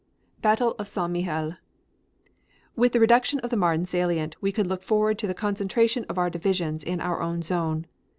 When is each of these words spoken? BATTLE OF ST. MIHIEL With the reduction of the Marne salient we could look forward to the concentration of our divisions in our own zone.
BATTLE 0.41 0.73
OF 0.79 0.87
ST. 0.87 1.11
MIHIEL 1.11 1.57
With 2.75 2.93
the 2.93 2.99
reduction 2.99 3.39
of 3.41 3.51
the 3.51 3.55
Marne 3.55 3.85
salient 3.85 4.35
we 4.41 4.51
could 4.51 4.65
look 4.65 4.81
forward 4.81 5.19
to 5.19 5.27
the 5.27 5.35
concentration 5.35 6.05
of 6.09 6.17
our 6.17 6.31
divisions 6.31 6.83
in 6.83 6.99
our 6.99 7.21
own 7.21 7.43
zone. 7.43 7.85